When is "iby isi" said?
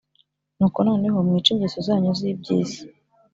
2.29-2.81